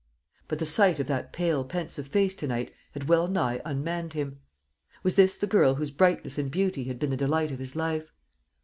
But 0.47 0.57
the 0.57 0.65
sight 0.65 0.99
of 0.99 1.05
that 1.05 1.31
pale 1.31 1.63
pensive 1.63 2.07
face 2.07 2.33
to 2.37 2.47
night 2.47 2.73
had 2.93 3.07
well 3.07 3.27
nigh 3.27 3.61
unmanned 3.63 4.13
him. 4.13 4.39
Was 5.03 5.13
this 5.13 5.37
the 5.37 5.45
girl 5.45 5.75
whose 5.75 5.91
brightness 5.91 6.39
and 6.39 6.49
beauty 6.49 6.85
had 6.85 6.97
been 6.97 7.11
the 7.11 7.15
delight 7.17 7.51
of 7.51 7.59
his 7.59 7.75
life? 7.75 8.11